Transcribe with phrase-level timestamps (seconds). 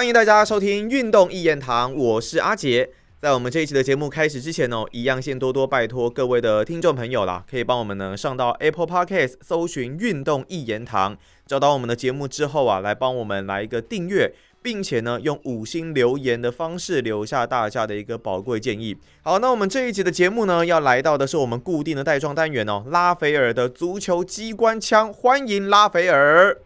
[0.00, 2.88] 欢迎大家收听《运动一言堂》，我是阿杰。
[3.20, 14.32] 在我们这一期的节目开始之前哦，一样先多多拜托各位的听众朋友啦，可以帮我们呢上到 Apple Podcast 搜寻“运动一言堂”，找到我们的节目之后啊，来帮我们来一个订阅，
[14.62, 18.96] 并且呢用五星留言的方式留下大家的一个宝贵建议。
[19.20, 26.56] 好，那我们这一集的节目呢，要来到的是我们固定的带状单元哦，拉斐尔的足球机关枪，欢迎拉斐尔。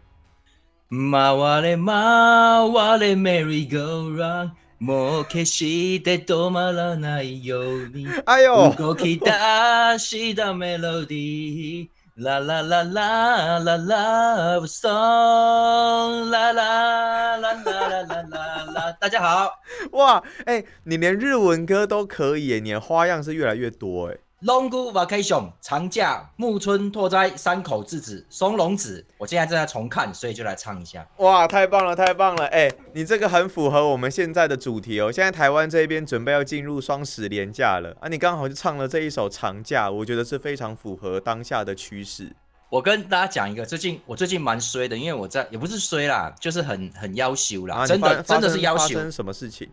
[0.95, 19.51] 马瓦嘞马瓦嘞，Merry Go Round，莫克西得多玛拉那有你，哎呦，乌狗基达西达 melody，啦啦啦啦啦 love song，啦啦啦啦啦啦啦啦，大家好，
[19.91, 24.15] 哇，哎、你连日文歌都可以耶，你的花样是越来越多哎。
[24.43, 31.07] Long vacation 长假，木村拓哉山口智子松隆子，我现在正在重看，所以就来唱一下。
[31.17, 32.45] 哇，太棒了，太棒了！
[32.47, 35.09] 哎、你这个很符合我们现在的主题哦。
[35.09, 42.31] 现在台湾这边准备要进入双十连假了啊，你刚好就唱了这一首长假，我觉得是非常符合当下的趋势。
[42.69, 48.83] 我跟大家讲一个，最近我最近蛮衰的，因为我在也不是衰啦，就是很很要求啦，啊，真的真的是要求。
[48.83, 49.69] 发生什么事情？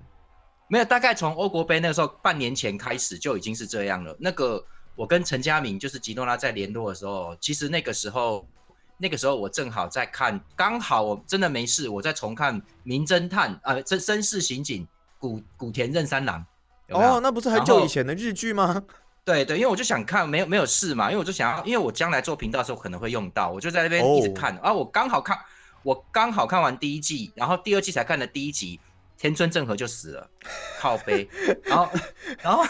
[0.72, 4.16] 没有，大概从欧国杯那个时候半年前开始就已经是这样了。
[4.18, 4.64] 那个
[4.96, 8.48] 我跟陈佳明就是吉诺拉在联络的时候，其实那个时候
[8.96, 16.42] 那个时候我正好在看，刚好我真的没事，我在重看《名侦探》呃，侦绅士刑警古古田任三郎。
[16.88, 18.82] 有有哦，那不是很久以前的日剧吗？
[19.26, 24.56] 对对，因为我就想看，没有没有事嘛，因为我就想要，因为我将来做频道的时候可能会用到，我就在那边一直哦看。
[24.56, 25.38] 啊，我刚好看，
[25.82, 28.80] 我刚好看完第一季，然后第二季才看的第一集，
[29.22, 30.28] 田村正和就死了，
[30.80, 31.28] 靠背，
[31.62, 31.88] 然后
[32.42, 32.64] 然后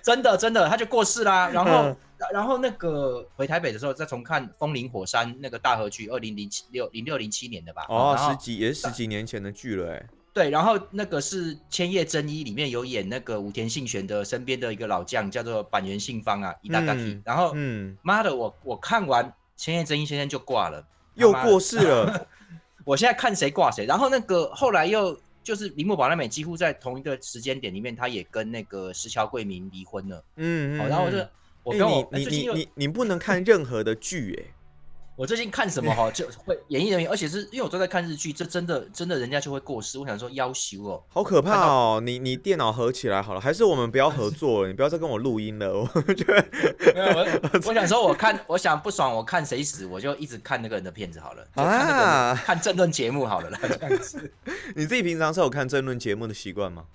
[0.00, 1.96] 真的真的他就过世啦，然后、嗯
[2.32, 17.22] 然后那个回台北的时候再重看《风林火山》那个大河剧，二零零七六零六零七年的吧，哦，十几也是十几年前的剧了，哎，对，然后那个是《千叶真一》里面有演那个武田信玄的身边的一个老将，叫做板垣信方啊，伊达嘎提嗯。
[17.26, 22.28] 然后，嗯，妈的，我我看完千叶真一先生就挂了，又过世了。
[22.86, 23.84] 我现在看谁挂谁。
[23.84, 30.24] 然后那个后来又就是铃木保奈美几乎在同一个时间点里面，他也跟那个石桥贵明离婚了。
[30.36, 31.30] 嗯，好、嗯然后我就嗯
[31.62, 34.54] 我跟你你你你你不能看任何的剧，哎。
[35.14, 39.98] 我最近看什么哈，就会演艺人员，而且是因为我都在看日剧，这真的真的人家就会过世。
[39.98, 42.00] 我想说要求哦，好可怕哦！
[42.02, 44.68] 你你电脑合起来好了，还是我们不要合作了？
[44.68, 46.44] 你不要再跟我录音了，我觉得
[46.94, 54.32] 我 我想说，我看我想不爽，我看谁死，我就一直看那个人的片子好了，就看那个、啊看政论节目好了啦，这样子。
[54.74, 56.86] 你自己平常是有看争论节目的习惯吗？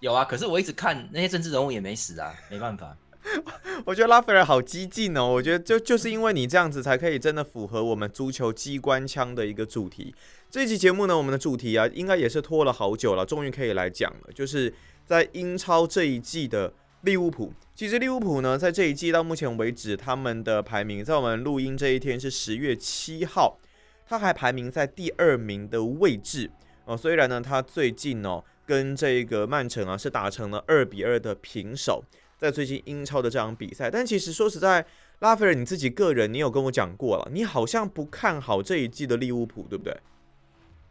[0.00, 2.94] 有啊，可是我一直看那些政治人物也没死啊，没办法。
[3.84, 5.26] 我觉得拉斐尔好激进哦！
[5.26, 10.14] 我觉得就就是因为你这样子，才可以真的符合我们足球机关枪的一个主题。
[10.50, 14.72] 这期节目呢，我们的主题啊，应该也是拖了好久了，终于可以来讲了，就是
[15.04, 16.72] 在英超这一季的
[17.02, 17.52] 利物浦。
[17.74, 23.58] 其实利物浦呢，在这一季到目前为止，他们的排名在我们录音这一天是十月七号，
[24.06, 26.50] 他还排名在第二名的位置
[26.86, 26.96] 哦。
[26.96, 32.02] 虽然呢，他最近哦跟这个曼城啊是打成了二比二的平手。
[32.38, 34.84] 在最近英超的这场比赛，但其实说实在，
[35.18, 40.00] 拉斐尔你自己个人，你有跟我讲过了，你好像不看好这一季的利物浦，对不对？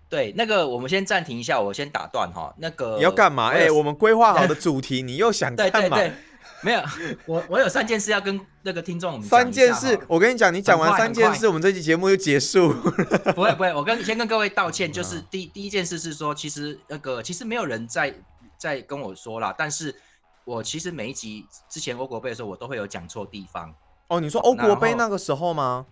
[0.09, 2.53] 对，那个我们先暂停一下，我先打断哈。
[2.59, 3.49] 那个你要干嘛？
[3.49, 5.79] 哎、有我们规划好的主题，你又想干嘛？
[5.79, 6.13] 对对对，
[6.63, 6.81] 没有，
[7.25, 12.73] 我我有三件事要跟那个听众我们三件事，我跟你讲，你讲完三件事，我们这期节目就结束。
[13.35, 18.13] 不会不会，我跟先跟各位道歉，嗯就是第第一件事是说，其实那个其实没有人在
[18.57, 19.93] 在跟我说啦，但是
[20.47, 23.75] 我其实每一集之前欧国杯的时候，我都会有讲错地方。
[24.07, 25.85] 哦，你说欧国杯那个时候吗？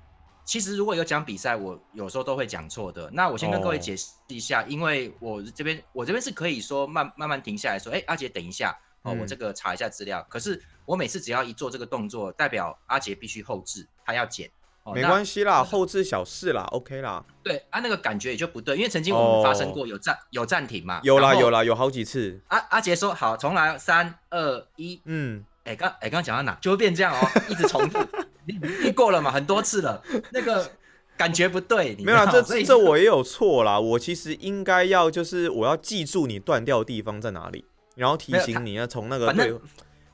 [0.45, 3.11] 其实如果有讲比赛，我有时候都会讲错的。
[3.11, 8.71] 那我先跟各位哦解释一下，因为我这边我这边是可以说慢慢慢停下来说，哎，阿杰等一下
[9.01, 10.25] 哦，嗯我这个查一下资料。
[10.29, 14.49] 可是我每次只要一做这个动作，代表阿杰必须后置，他要剪。
[14.85, 17.25] 哦、没那关系啦，后置小事啦，OK 啦。
[17.41, 20.99] 对啊，那个感觉也就不对，因为曾经我们发生过有暂、有暂停嘛。
[21.01, 22.39] 有啦有啦，有好几次。
[22.49, 25.01] 阿阿杰说好，重来，三二一。
[25.05, 27.97] 嗯，哎，刚哎刚刚讲到哪就会变这样哦，一直重复。
[28.45, 29.99] 你你过了嘛，很多次了，
[30.31, 30.71] 那个
[31.17, 31.95] 感觉不对。
[31.95, 33.79] 你没有啦，这这我也有错啦。
[33.79, 37.65] 我其实应该要就是我要记住你断掉的地方在哪里，
[37.95, 39.51] 然后提醒你要从那个对。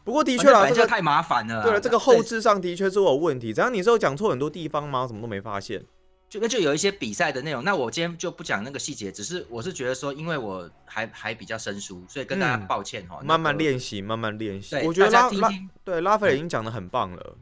[0.03, 1.63] 不过的反确啦，这个太麻烦了。
[1.63, 3.53] 对了，这个后置上的确是我有问题。
[3.53, 5.05] 只要你是有讲错很多地方吗？
[5.07, 5.83] 什么都没发现。
[6.29, 7.61] 就那就有一些比赛的内容。
[7.63, 14.71] 那我今天就不讲那个细节，只是我是觉得说，因为我还还比较生疏，所以跟大家嗯抱歉哈、慢慢练习，慢慢练习。
[14.71, 15.49] 对我觉得拉拉
[15.83, 17.35] 对拉斐尔已经讲的很棒了。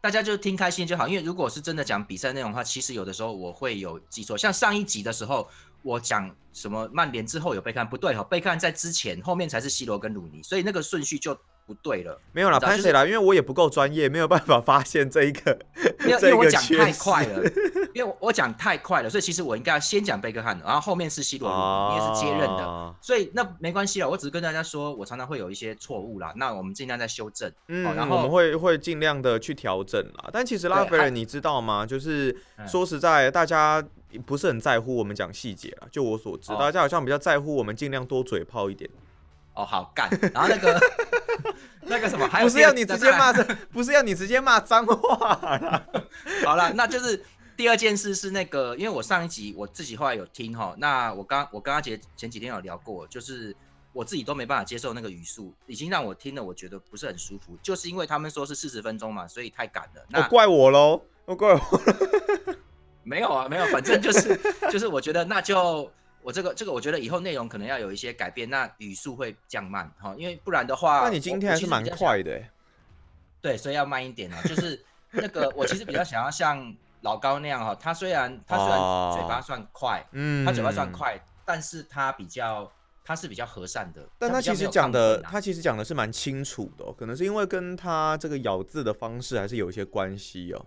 [0.00, 1.06] 大家就听开心就好。
[1.06, 4.36] 因为如果是真的讲比赛内容的话，其实有的时候我会有记错。
[4.36, 5.48] 像上一集的时候，
[5.82, 12.20] 我讲什么曼联之后有贝克汉，不对哈，贝克汉在之前，后面才是 C 罗跟鲁尼，所以那个顺序就不对了。
[12.32, 13.04] 没有啦，你知道拍谁啦？
[13.04, 15.58] 因为我也不够专业，没有办法发现这一个
[16.04, 17.42] 因为 因为我讲太快了，
[17.94, 22.64] 因为我我讲太快了，所以其实我应该要先讲贝克汉，然后后面是 C 罗鲁尼，因为是接任的。
[22.64, 27.50] 哦所以那没关系了，我只是跟大家说，我常常会有一些错误啦，那我们尽量在修正。
[27.68, 30.30] 嗯，哦然后我们会会尽量的去调整啦。
[30.32, 31.84] 但其实拉斐尔，你知道吗？
[31.84, 33.84] 就是嗯说实在，大家
[34.24, 35.88] 不是很在乎我们讲细节了。
[35.90, 38.88] 就我所知，哦大家好像比较在乎我们尽量多嘴炮一点。
[39.54, 40.08] 哦，好干。
[40.32, 40.80] 然后那个
[41.86, 43.44] 那个什么，还有不是要你直接骂这。
[43.72, 45.86] 不是要你直接骂脏话啦。
[46.44, 47.22] 好了，那就是
[47.56, 53.54] 第二件事是那个，因为我上一集我自己后来有听哈，那我刚我跟阿杰前几天有聊过，就是
[53.92, 60.00] 我自己都没办法接受那个语速，已经让我听了我觉得不是很舒服，就是因为他们说是四十分钟嘛，所以太赶了。
[60.00, 61.60] 我那怪我喽，我怪我。
[63.02, 64.38] 没有啊，没有，反正就是
[64.70, 65.90] 就是我觉得那就。
[66.24, 72.50] 我这个这个，我觉得以后内容可能要有一些改变，那语速会降慢哈，因为不然的话，那你今天还是蛮快的欸。
[73.42, 74.36] 对，所以要慢一点哦。
[74.46, 74.82] 就是
[75.12, 80.90] 那个，我其实比较想要像老高那样哈，他虽然他虽然哦嘴巴算快，嗯，他嘴巴算。
[80.90, 82.72] 快，但是他比较
[83.04, 84.08] 他是比较和善的。
[84.18, 90.66] 但他其实讲的，他其实讲的是蛮清楚的、哦，可能是因为跟他这个咬字的方式还是有一些关系哦。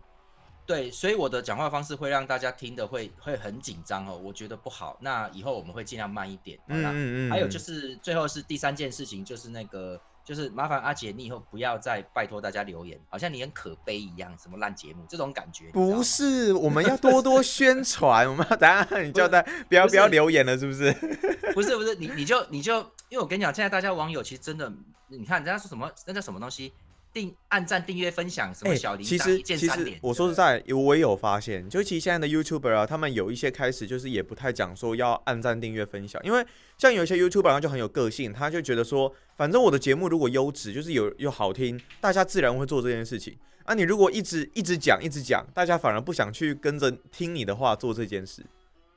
[0.67, 4.97] 对，所以我的讲话方式会让大家听的会会很紧张哦，我觉得不好。
[5.01, 6.59] 那以后我们会尽量慢一点。
[6.67, 7.31] 好啦嗯嗯嗯。
[7.31, 15.69] 还有就是最后是第三件事情，就是那个就是麻烦阿杰，你以后不要再拜托大家留言，好像你很可悲一样，什么烂节目这种感觉。
[15.71, 20.91] 不是，我们要多多宣传，我们要等下你叫大家不要不不要留言了，是不是？
[21.55, 22.77] 不是不是，你你就你就，
[23.07, 24.69] 因为我跟你讲，现在大家网友其实真的，
[25.07, 26.73] 你看人家说什么，那叫什么东西，
[27.17, 29.97] 订按赞、订阅、分享，什么小铃铛，哎其实一键其实三连。
[30.03, 36.45] 我说实对在，我也有发现，就其实现在的 YouTuber 啊，他们有一些开始就是也不太讲说要按赞、订阅、分享，因为
[36.77, 43.35] 像有一些 YouTuber 他就很有个性，他就觉得说，反正我的节目如果优质，就是有又好听，大家自然会做这件事情。
[43.63, 48.45] 啊，你如果一直一直讲一直讲，大家反而不想去跟着听你的话做这件事。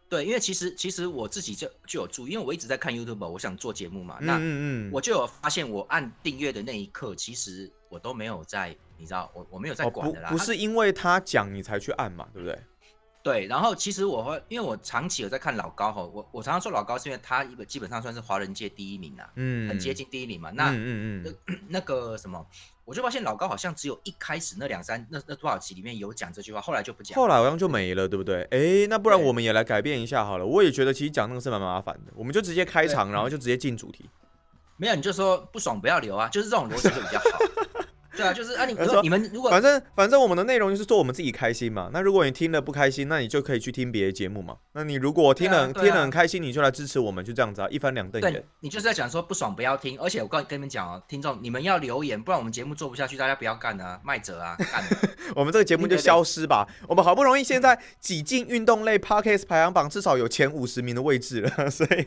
[0.08, 10.30] 对，因为其实其实我自己就就有注意，因为我一直在看 YouTube，我想做节目嘛，嗯那我就有发现，我按订阅的那一刻，其实我都没有在，你知道，我我没有在管的啦。
[10.30, 12.58] 他不是因为他讲你才去按嘛，对不对？
[13.22, 20.50] 对，然后其实我会，因为我长期有在看老高哈，我我常常说老高是因为他一个基本上算是华人界第一名啊，嗯，很接近第一名嘛。
[20.54, 22.46] 那、嗯嗯嗯， 那个什么，
[22.86, 27.14] 我就发现老高好像只有一开始那两三那那多少集里面有讲这句话，后来就不讲。
[27.14, 28.42] 后来好像就没了，对不对？
[28.52, 30.46] 哎，那不然我们也来改变一下好了。
[30.46, 34.08] 我也觉得其实讲那个是蛮麻烦的，我们就直接开场，然后就直接进主题。
[34.78, 37.38] 没有你就说不爽不要留啊，就是这种逻辑就比较好。
[38.20, 41.90] 对啊，就是啊你，他说你们如果反正反正我们的内容就是做我们自己开心嘛。
[41.92, 44.56] 那如果你听了不开心，那你就可以去听别的节目嘛。
[44.72, 48.44] 那你如果听了、对啊啊听了很开心，你就来支持我们，就这样子啊，一翻两瞪对。
[48.60, 54.84] 你就是在讲说不爽不要听，而且我告跟你们讲哦，听众你们要留言，不然我们节目做不下去，大家不要干啊，卖者啊，干。
[55.34, 56.68] 我们这个节目就消失吧。
[56.88, 62.06] 我们好不容易现在挤进运动类 podcast 排行榜，至少有前五十名的位置了， 所以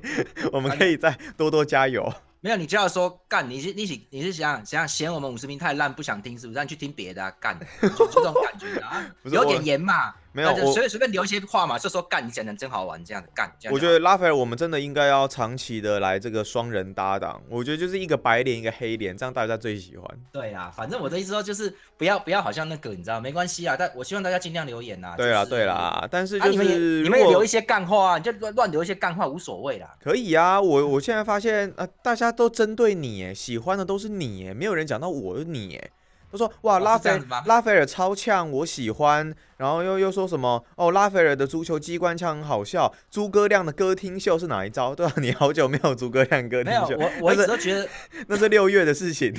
[0.51, 2.13] 我们可以再多多加油。
[2.43, 6.57] 没有，你就要说干，你是你是你是想想嫌我们五十名太烂不想听，是不是？
[6.57, 13.49] 让你去听别的啊，干，就就这种感觉啊， 不是留点严嘛，没有我那就随随便留一些话嘛，就说干，你讲的真好玩，这样子干。
[13.59, 17.41] 这样我觉得拉斐尔，我们真的应该要长期的来这个双人搭档。
[17.47, 20.05] 我觉得就是一个白脸一个黑脸，这样大家最喜欢。
[20.31, 25.13] 对啦，反正我的意思说就是不要不要好像那个你知道没关系啊，但我希望大家尽量留言呐。
[25.15, 29.95] 对啦，就是对啦，但是啊，就是你们也留一些干话啊，你就乱乱留一些干话无所谓啦。
[30.01, 35.91] 可以啊，我我现在发现啊，大家都针对你耶，喜欢的都是你耶，没有人讲到我的你耶。
[36.33, 39.33] 都说哇，哦拉斐拉斐尔超呛，我喜欢。
[39.57, 42.93] 然后又又说什么哦，拉斐尔的足球机关枪很好笑。
[43.09, 44.93] 诸葛亮的歌厅秀是哪一招？
[44.95, 47.87] 对啊，你好久没有诸葛亮歌厅没有，秀，我我一直都觉得，
[48.27, 49.31] 那是六月的事情。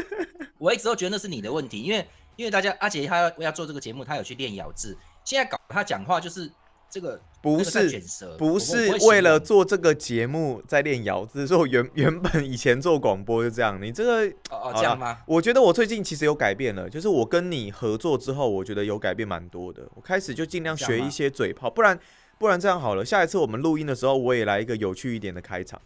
[0.58, 6.48] 我一直都觉得那是你的问题，因为因为大家阿杰他要要做这个节目，他有去练咬字，现在搞他讲话就是
[6.94, 8.00] 这个不是
[8.38, 13.82] 不是为了做这个节目在练咬字，是我原 原本以前做广播就这样。
[13.82, 15.18] 你这个，哦哦这样吗？
[15.26, 19.82] 我觉得我最近其实有改变了，就是我跟你合作之后，我觉得有改变蛮多的。
[19.96, 21.98] 我开始就尽量学一些嘴炮，不然
[22.38, 25.80] 不然这样好了，下一次我们录音的时候，我也来一个有趣一点的开场。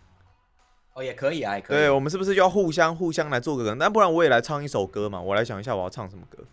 [0.93, 1.79] 哦也可以啊，也可以。
[1.79, 3.79] 对，我们是不是就要互相互相来做个梗？
[3.79, 6.45] 那不然我也来唱一首歌嘛，我来想一下我要唱什么歌。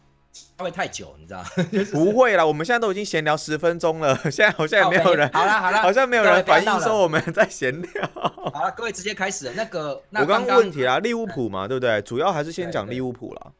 [0.57, 1.43] 会不会太久，你知道？
[1.91, 8.09] 不会啦，我们现在都已经闲聊十分钟了， 现在好像也没有人，好了好了， 好像没有人反映说我们在闲聊。
[8.53, 9.53] 好了，各位直接开始了。
[9.55, 12.01] 那个，那我刚刚刚问题啦，利物浦嘛，对不对？
[12.01, 13.51] 主要还是先讲利物浦啦。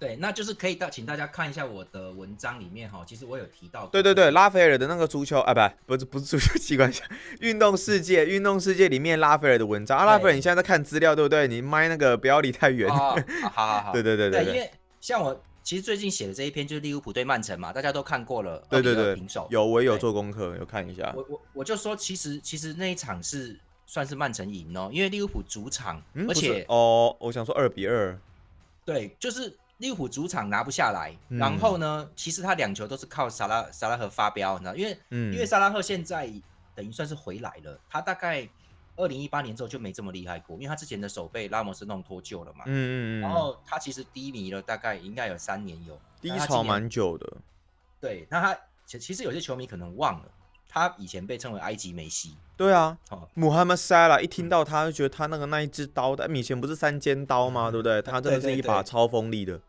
[0.00, 3.84] 对，那就是可以到，请大家看一下我的文章里面哈，其实我有提到。
[3.86, 5.52] 对对对，拉斐尔的那个足球啊，
[5.86, 7.04] 不，不是不是足球机关枪，
[7.40, 11.48] 运动世界，运动世界里面拉斐尔的文章啊，拉斐尔，你现在在看资料对不对？
[11.48, 12.88] 你麦那个不要离太远。
[12.88, 13.16] 好
[13.52, 13.92] 好好。
[13.92, 14.44] 对对对对。
[14.44, 18.58] 对，因为像我其实最近写的这一篇就是利物浦对曼城嘛，大家都看过了。
[18.70, 19.14] 对对对。
[19.14, 19.46] 平手。
[19.50, 21.12] 有，我也有做功课，有看一下。
[21.14, 28.18] 我我我就说，其实其实那一场是算是曼城赢哦，因为利物浦主场，而且哦，我想说二比二。
[28.86, 29.58] 对，就是。
[29.76, 36.28] 利物浦主场拿不下来，然后呢，其实他两球都是靠萨拉萨拉赫发飙，你知道，因为因为萨拉赫现在
[36.74, 38.48] 等于算是回来了，他大概
[38.98, 47.36] 二零一八年之后就没这么厉害过，因为他之前的手被拉莫斯弄脱臼了嘛，嗯嗯嗯，然后他其实低迷了大概应该有三年有，低潮蛮久的，
[48.00, 50.28] 对，那他其其实有些球迷可能忘了，
[50.68, 52.98] 他以前被称为埃及梅西，对啊，
[53.34, 57.70] 穆罕默塞拉一听到他就觉得他那个那一只刀的，以前不是三尖刀吗？
[57.70, 58.02] 对不对？
[58.02, 59.60] 他真的是一把超锋利的。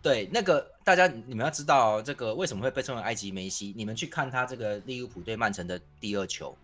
[0.00, 3.74] 对，那个大家你们要知道，这个为什么会被称为埃及梅西？
[3.76, 6.56] 你们去看他这个利物浦对曼城的第二球，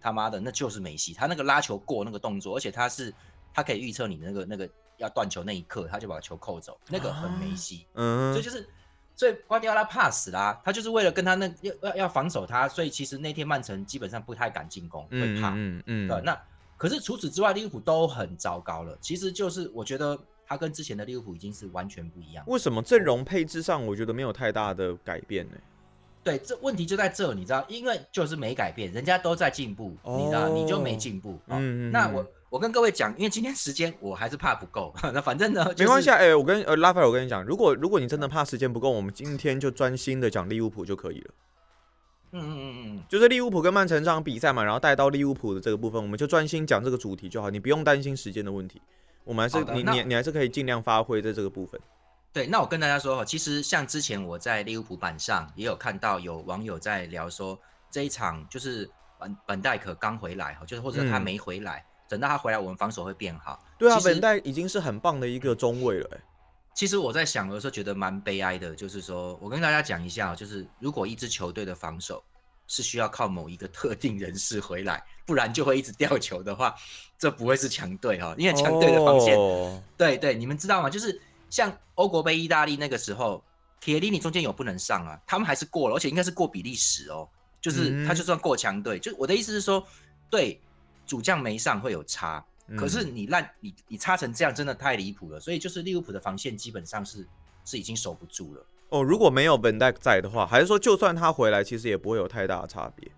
[0.00, 3.12] 他妈的那就是梅西，他那个拉球过那个动作，而且他是
[3.52, 7.86] 他可以预测你那个那个要断球那一刻，他就把球扣走，那个很梅西。
[7.94, 8.68] 嗯，所以就是
[9.14, 15.54] 所以瓜迪奥拉怕死啦，他就是为了跟他那要要要防守他，所以其实那天曼城基本上不太敢进攻，会怕。
[15.56, 16.08] 嗯嗯。
[16.08, 16.40] 对，那
[16.76, 18.96] 可是除此之外，利物浦都很糟糕了。
[19.00, 20.18] 其实就是我觉得。
[20.50, 22.42] 他跟之前的利物浦已经是完全不一样。
[22.46, 25.58] 为什么阵容配置上，我觉得没有太大的改变呢？
[26.28, 31.38] 对，这问题就在这，你知道，因为就是没改变，人家都在进步，你知道，你就没进步。
[31.46, 31.90] 嗯嗯。
[31.90, 34.94] 那我我跟各位讲，因为今天时间我还是怕不够。
[35.14, 36.10] 那反正呢，没关系。
[36.10, 41.30] 哎，我跟呃拉斐尔，我跟你讲，如果如果你真的怕时间不够，我们今天就专心的讲利物浦就可以了。
[42.32, 48.82] 嗯嗯嗯嗯，就是利物浦跟曼城这场比赛嘛，然后带到利物浦的这个部分，我们就专心讲这个主题就好，你不用担心时间的问题。
[49.24, 51.80] 我们还是你你你还是可以尽量发挥在这个部分。
[52.32, 57.58] 对，那我跟大家说哈，其实像之前我在利物浦版上也有看到有网友在聊说，
[57.90, 63.58] 这一场就是本本戴可刚回来哈，就是或者他没回来，等到他回来，我们防守会变好。
[63.78, 66.20] 对啊，本戴已经是很棒的一个中卫了。
[66.74, 72.22] 其实我在想的时候觉得蛮悲哀的，就是说我跟大家讲一下，就是如果一支球队的防守
[72.68, 75.02] 是需要靠某一个特定人士回来。
[75.26, 76.74] 不然就会一直掉球的话，
[77.18, 79.36] 这不会是强队哈，因为强队的防线，
[79.94, 80.88] 对对，你们知道吗？
[80.88, 81.20] 就是
[81.50, 83.42] 像欧国杯意大利那个时候，
[83.80, 87.28] 铁利你中间有不能上啊，他们还是过了，而且应该是过比利时哦，
[87.60, 89.86] 就是他就算过强队，就我的意思是说，
[90.28, 90.60] 对
[91.06, 92.44] 主将没上会有差，
[92.76, 97.26] 可是你烂你你差成这样真的太离谱了，所以就是利物浦的防线基本上是
[97.64, 99.02] 是已经守不住了哦。
[99.02, 103.10] 如果没有本代在的话，还是说就算他回来，其实也不会有太大的差别。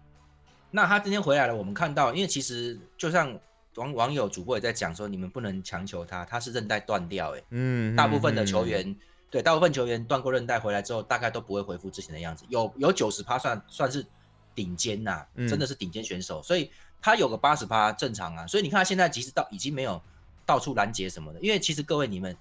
[0.71, 3.37] 那他今天回来了，我们看到，因为其实就像
[3.77, 8.95] 网网友主播也在讲说，你们不能强求他，他是韧带断掉，哎，嗯，大部分的球员，
[9.31, 14.05] 对，大部分球员断过韧带回来之后，大概都不会恢复之前的样子，有有九十趴算算是
[14.55, 20.03] 顶尖呐，真的是顶尖选手，所以他有个八十趴正常啊，所以你看他现在其实到已经没有
[20.45, 22.37] 到处拦截什么的，因为其实各位你们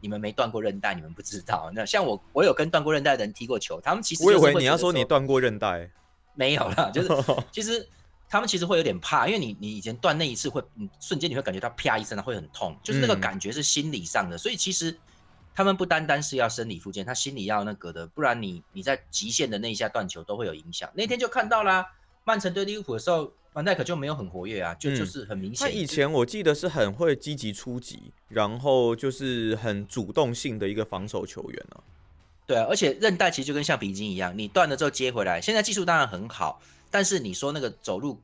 [0.00, 5.90] 你们没断过韧带，你们不知道，那像我我有跟断过韧带的人踢过球，他们其实我以为你要说你断过韧带。
[6.34, 7.08] 没有啦，就是
[7.52, 7.86] 其实
[8.30, 14.96] 他们其实会有点怕，因为你你以前断那一次会，你瞬间你会感觉到啪一声，会很痛，就是那个感觉是心理上的，所以其实
[15.52, 20.88] 他们不单单是要生理复健，他心理要那个的，不然你你在极限的那一下断球都会有影响。
[20.94, 21.84] 那天就看到啦，
[22.22, 25.66] 曼城对利物浦的时候，范戴克就没有很活跃啊，就就是很明显。
[25.66, 31.82] 他以前我记得是很会积极出击，然后就是很主动性的一个防守球员啊。
[32.46, 35.40] 对啊，而且韧带其实就跟橡皮筋一样，你断了之后接回来。
[35.40, 36.60] 现在技术当然很好，
[36.90, 38.20] 但是你说那个走路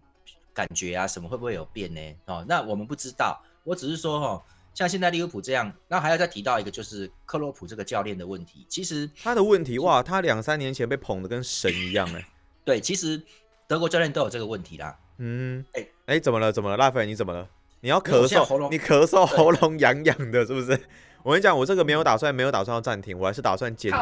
[0.52, 2.00] 感觉啊什么会不会有变呢？
[2.26, 3.40] 哦，那我们不知道。
[3.64, 4.42] 我只是说哈，
[4.74, 8.64] 像现在利物浦这样，那还要再提到一个就是克洛普这个教练的问题。
[8.68, 12.24] 其实他的问题哇，他两三年前被捧的跟神一样哎。
[12.64, 13.20] 对，其实
[13.66, 14.96] 德国教练都有这个问题啦。
[15.18, 16.52] 嗯，哎哎，怎么了？
[16.52, 16.76] 怎么了？
[16.76, 17.48] 拉菲，你怎么了？
[17.80, 18.70] 你要咳嗽？
[18.70, 20.78] 你咳嗽喉咙痒痒的，是不是？
[21.24, 23.92] 我跟你讲，我这个没有打算，没有打算要暂停，我还是打算剪，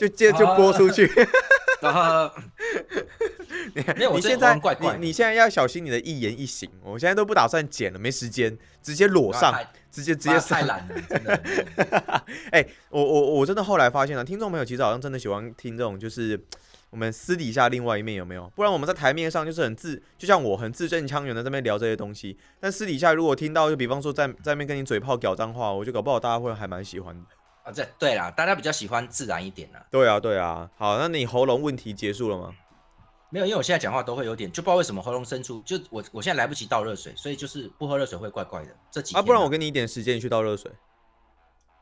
[0.00, 1.06] 就接就播出去。
[3.74, 3.82] 你
[4.14, 6.70] 你现在你你现在要小心你的一言一行。
[6.82, 9.52] 我现在都不打算剪了，没时间，直接裸上，
[9.90, 11.42] 直接直接太懒了，真的。
[12.52, 16.40] 哎，我我我真的后来发现了，听众朋友其实好像真的喜欢听这种，就是。
[16.92, 18.52] 我们私底下另外一面有没有？
[18.54, 22.36] 不然我们在台面上就是很自，就像我很字正腔圆的在那边聊这些东西。
[22.60, 27.22] 但私底下如果听到，就比方说在在那边跟你嘴炮屌脏话，我就搞不好大家会还蛮喜欢的。
[27.64, 29.86] 啊，这对啦，大家比较喜欢自然一点啦。
[29.90, 30.68] 对啊，对啊。
[30.76, 32.52] 好，那你喉咙问题结束了吗？
[33.30, 38.76] 没有，因为我现在讲话都会有点，就不知道为什么喉咙深处，就我我现在来不及倒热水，所以就是不喝热水会怪怪的。
[38.90, 40.70] 这几啊，不然我给你一点时间去倒热水。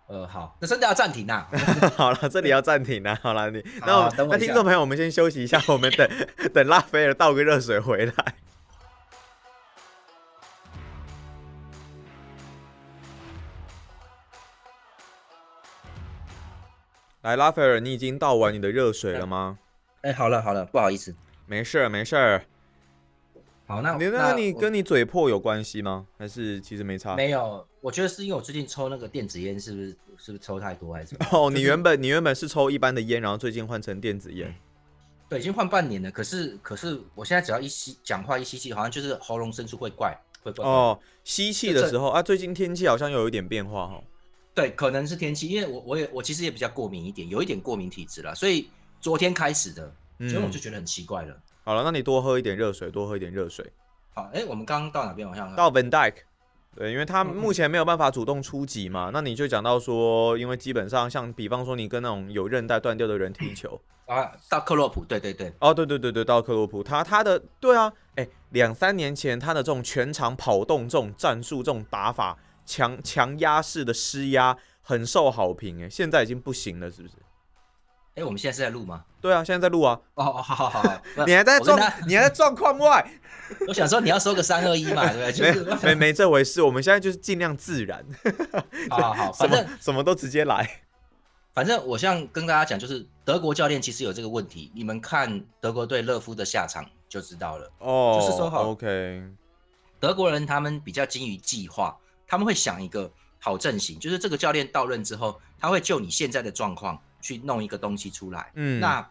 [0.07, 1.49] 呃，好，那真的要暂停啊。
[1.97, 3.19] 好了，这里要暂停了。
[3.23, 6.09] 好了，你那我好等我那听众朋友，我们先休息一下，我们等
[6.53, 8.35] 等拉斐尔倒个热水回来。
[17.23, 19.59] 来，拉斐尔，你已经倒完你的热水了吗？
[20.01, 21.15] 哎，好了好了，不好意思。
[21.47, 22.45] 没事儿，没事儿。
[23.67, 26.07] 好，那你那你我跟你嘴破有关系吗？
[26.17, 27.15] 还是其实没差？
[27.17, 27.67] 没有？
[27.83, 31.27] 我觉得是因为我最近抽那个电子烟，是不是是不是抽太多还是什么？
[31.31, 34.55] 哦，就是你原本你原本是抽一般的烟，然后最近换成电子烟。
[35.29, 36.11] 对，已经换半年了。
[36.11, 40.65] 可是可是我现在只要一吸讲话一吸气，好像就是喉咙深处会怪会怪怪。
[40.65, 44.03] 哦，吸气的这时候啊，最近天气好像有一点变化哦。
[44.61, 48.69] 对，可能是天气，因为我我也我其实也比较过敏一点，有一点过敏体质啦，所以
[49.01, 51.35] 昨天开始的，所以我嗯就，觉得很奇怪了。
[51.65, 53.65] 好了，那你多喝一点热水，多喝一点热水。
[54.13, 55.27] 好，哎，我们刚刚到哪边？
[55.27, 56.17] 好像到 Van Dyke，
[56.77, 72.37] 对，因为他目前没有办法主动出击嘛，那你就讲到说，因为基本上像比方说你跟那种有韧带断掉的人踢球， 啊，到克洛普，对对对，哦，对对对对，到克洛普，他他的对啊，哎，两三年前他的这种全场跑动这种战术这种打法，
[72.71, 77.15] 强强压式的施压很受好评，哎，现在已经不行了，是不是？
[78.15, 79.05] 哎，我们现在是在录吗？
[79.21, 83.05] 对啊，现在在录啊，哦哦，好好好 你还在状 你还在状况外，
[83.67, 85.33] 我想说你要收个三二一嘛，对不对？
[85.33, 88.05] 就是没没没这回事，我们现在就是尽量自然，
[88.91, 90.83] 好好反正么什么都直接来。
[91.53, 97.71] 反正我像跟大家讲，就是德国教练其实有这个问题，你们看德国队勒夫的下场就知道了。
[97.79, 99.23] 哦，就是说好 OK，
[99.99, 101.97] 德国人他们比较精于计划，
[102.31, 103.11] 他们会想一个
[103.41, 108.53] 好阵型，就是这个教练到任之后，他会就你现在的状况去弄一个东西出来。
[108.55, 109.05] 嗯，那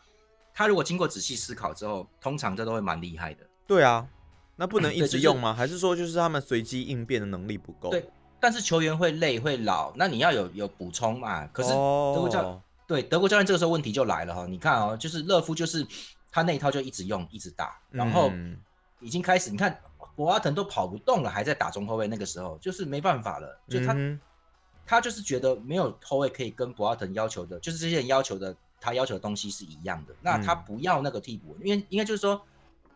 [0.54, 3.46] 他如果经过仔细思考之后，通常这都会蛮厉害的。
[3.68, 4.08] 对啊，
[4.56, 5.54] 那不能一直用吗？
[5.54, 7.90] 还是说就是他们随机应变的能力不够？
[7.90, 8.10] 对
[8.40, 11.46] 但是球员会累会老，那你要有有补充嘛？
[11.48, 15.86] 可是德国教、哦对德国教练这个时候问题就来了哈，你看哦，就是勒夫就是
[16.32, 18.58] 他那一套就一直用一直打，然后嗯
[19.00, 19.80] 已经开始你看
[20.20, 24.20] 博阿滕都跑不动了，还在打中后卫，那个时候就是没办法了，就他、嗯
[24.86, 30.64] 他就是觉得没有后卫可以跟博阿滕要求的，就是这些人要求的他要求的东西是一样的，那他嗯。
[30.66, 32.42] 不要那个替补，因为应该就是说，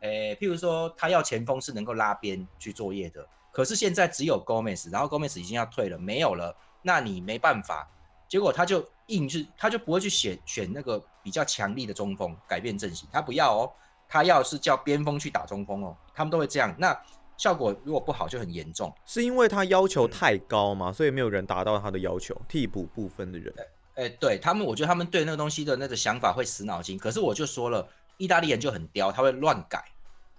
[0.02, 7.90] 诶，譬如说他要前锋是能够拉边去作业的，可是现在只有 Gomez，然后 Gomez 已经要退了，没有了，那你没办法，
[8.28, 13.72] 结果他就硬是他就不会去选选那个比较强力的中锋改变阵型，他不要哦，
[14.14, 16.96] 他要是叫边锋去打中锋哦，他们都会这样，那
[17.36, 18.94] 效果如果不好就很严重。
[19.08, 22.40] 是因为他要嗯求太高嘛，所以没有人达到他的要求。
[22.48, 23.52] 替补部分的人，
[23.96, 26.96] 哎、对他们，我觉得他们对那个东西的那个想法会死脑筋。
[26.96, 29.84] 可是我就说了，意大利人就很刁，他会乱改，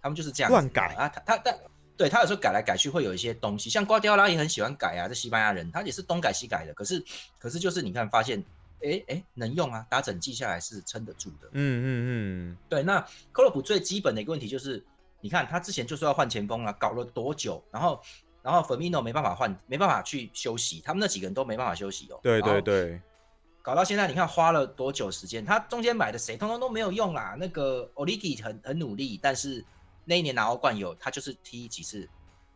[0.01, 1.09] 他们就是这样乱改啊。
[1.09, 1.59] 他他但
[1.97, 6.73] 对他有时候改来改去会有一些东西，像瓜迪奥拉也很喜欢改啊，这西班牙人他也是东改西改的。
[6.75, 7.05] 可是
[7.41, 8.41] 可是就是你看发现，
[8.85, 11.49] 哎哎能用啊，打整季下来是撑得住的。
[11.53, 13.01] 嗯嗯嗯对，那
[13.33, 14.85] 克洛普最基本的一个问题就是，
[15.21, 18.01] 你看他之前就说要换前锋啊，搞了多久，然后
[18.43, 22.21] 然后 Firmino 没办法换，没办法去休息，他们那几个人都没办法休息哦。
[22.23, 23.01] 对对对，
[23.63, 25.43] 搞到现在，你看花了多久时间？
[25.45, 27.35] 他中间买的谁，通通都没有用啦。
[27.39, 29.65] 那个 Oligi 很很努力，但是
[30.05, 32.07] 那一年拿欧冠有他就是踢几次，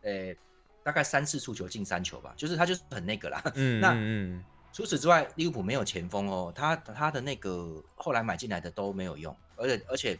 [0.03, 0.35] 呃，
[0.83, 3.41] 大概三次出球进三球吧，就是他就是很那个啦。
[3.55, 10.19] 嗯那嗯除此之外，利物浦没有前锋哦，他他的那个后来买进来的都没有用，而且而且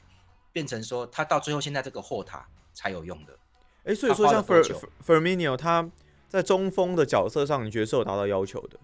[0.52, 3.38] 变成说他到最后现在这个后塔才有用的。
[3.86, 5.90] 哎、所以说像 Fer 久 Firmino 他
[6.28, 8.80] 在中锋的角色上，你觉得是有达到要求的？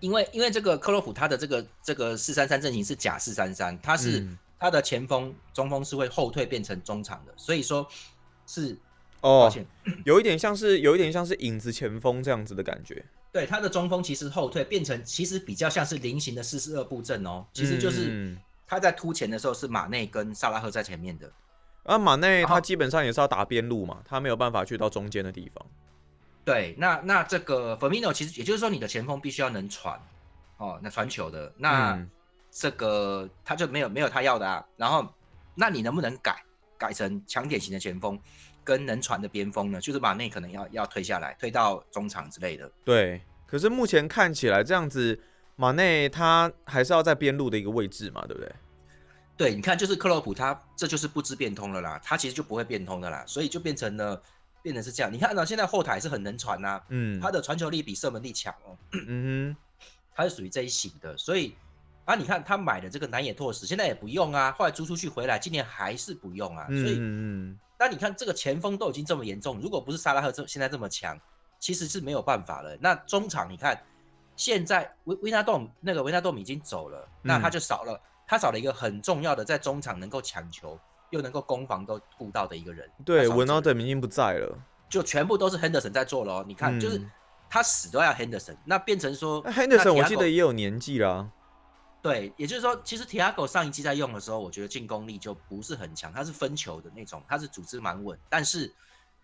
[0.00, 7.86] 因为因为这个克洛普他的这个这个四三三阵型是假四三三，他是、嗯他的前锋中锋是会后退变成中场的，所以说
[8.46, 8.74] 是
[9.20, 9.52] 哦，
[10.06, 13.04] 有一点像是有一点像是影子前锋这样子的感觉。
[13.36, 18.38] 对他的中锋其实后退变成其实比较像是菱形的四四二布阵哦，其实就是嗯。
[18.66, 21.30] 他在突前的时候是马内跟萨拉赫在前面的，
[21.82, 25.64] 啊，马内他基本上也是要打边路嘛，他没有办法去到中间的地方。
[26.44, 30.00] 对，那那这个 Firmino 其实也就是说你的前锋必须要能传
[30.56, 32.10] 哦，那传球的，那、嗯。
[32.50, 35.06] 这个他就没有没有他要的啊，然后
[35.54, 36.42] 那你能不能改
[36.78, 38.18] 改成强点型的前锋
[38.66, 39.80] 跟能传的边锋呢？
[39.80, 42.68] 就是马内可能要要推下来，推到中场之类的。
[42.84, 45.16] 对，可是目前看起来这样子，
[45.54, 48.52] 马内他还是要在边路的一个位置嘛，对不对？
[49.36, 54.20] 对，你看，就是克洛普他这就是不知变通了啦，他其实就不会变通的啦，所以就变成了
[54.62, 55.12] 变成是这样。
[55.12, 59.56] 你看呢，现在后台是很能传呐、嗯，他的传球力比射门力强哦，嗯哼
[60.12, 61.54] 他是属于这一型的，所以
[62.06, 66.96] 啊，你看他买的这个南野拓实现在也不用啊，后来租出去回来，今年还是不用啊，哼，所以
[67.78, 71.18] 那你看这个前锋都已经这么严重，如果不是萨拉赫这现在这么强，
[71.58, 72.76] 其实是没有办法了。
[72.80, 73.80] 那中场你看，
[74.34, 80.78] 现在维维纳洞那个维纳洞已经走了，那他就少了，他少了一个很重要的在中场能够抢球
[81.10, 82.90] 又能够攻防都顾到的一个人。
[83.04, 84.58] 对，文纳顿已经不在了，
[84.88, 86.44] 就全部都是 Henderson 在做了。
[86.46, 87.00] 你看，就是
[87.48, 91.30] 他死都要 Henderson，那变成说 Henderson 我记得也有年纪啦。
[92.06, 98.72] 对，也就是说，其实 Tiago 上一季在用的时候，我觉得进攻力就不是很强，他是分球的那种，他是组织蛮稳，但是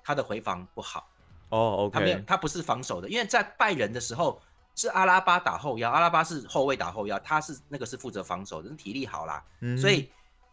[0.03, 1.09] 他的回防不好。
[1.51, 4.43] 哦，OK，他没有，他不是防守的，因为在拜仁的时候
[4.75, 9.45] 是阿拉巴打后腰，阿拉巴是后卫打后腰，他是那个是负责防守的，体力好啦，
[9.81, 10.11] 所以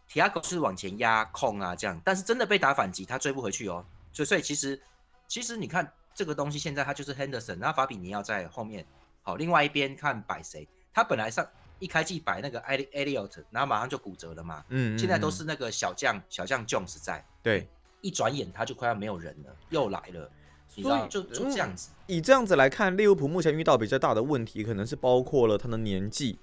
[0.08, 4.80] Tiago 是往前压控啊这样，但是真的被打反击，他追不回去哦，所以所以其实
[5.26, 8.86] 其实你看这个东西，现在他就是 Henderson，然后法比尼奥在后面，
[9.22, 11.44] 好，另外一边看摆谁，他本来上
[11.80, 17.68] 一开季摆那个 Eliot，然后马上就骨折了嘛，嗯，现在都是那个小将小将 Jones 在，对，
[18.00, 20.30] 一转眼他就快要没有人了，又来了。
[20.72, 26.38] 所以就就这样子，以这样子来看，利物浦目前遇到比较大的问题，可能是包括了他的年纪，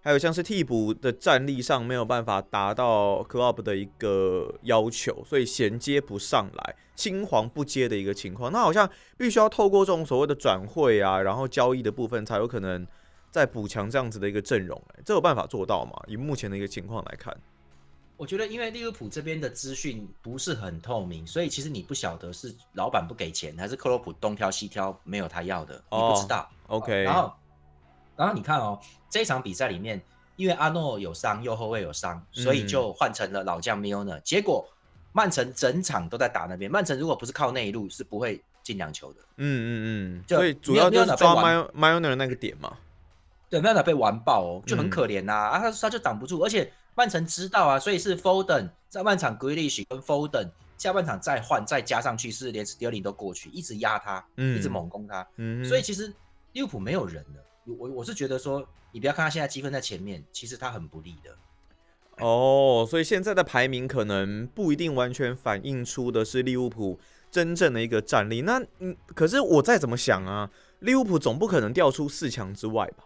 [0.00, 8.52] 还有像是替补的战力上没有办法达到 club 的一个要求，所以衔接不上来，青黄不接的一个情况。
[8.52, 12.86] 那好像必须要透过这种所谓的转会啊，然后交易的部分，才有可能
[13.32, 14.80] 再补强这样子的一个阵容。
[14.94, 16.00] 哎，这有办法做到吗？
[16.06, 17.36] 以目前的一个情况来看。
[18.18, 26.48] 我觉得，因为利物浦这边的资讯不是很透明，所以其实你不晓得是老板不给钱，还是克洛普东挑西挑没有他要的，你不知道。
[26.68, 27.02] OK。
[27.02, 27.32] 然后，
[28.14, 28.78] 然后你看哦，
[29.10, 30.00] 这场比赛里面，
[30.36, 34.20] 因为阿诺有伤，右后卫有伤，所以就换成了老将 Milner。
[34.22, 34.64] 结果
[35.12, 39.20] 曼城整场都在打那边，曼城如果不是靠内路，是不会进两球的。
[39.38, 40.24] 嗯嗯嗯。
[40.28, 41.34] 所以主要就是抓
[41.74, 42.76] Milner 那个点嘛。
[43.52, 46.72] 对，Milner 被完爆哦，就很可怜呐，啊，他他就挡不住，而且。
[46.94, 55.26] 曼城知道啊，所以是 Foden 在半场 Grealish 跟 Foden 下半场再换再加上去，是连 Sterling 都过去，一直压他，嗯一直猛攻他。
[55.36, 56.12] 嗯，所以其实
[56.52, 57.42] 利物浦没有人了。
[57.78, 58.62] 我我是觉得说，
[58.92, 61.34] 你不要看他现在积分在前面，其实他很不利的。
[62.22, 68.42] 哦，所以现在的排名可能不一定完全反映出的是利物浦真正的一个战力。
[68.42, 73.04] 那嗯，可是我再怎么想啊，利物浦总不可能掉出四强之外吧？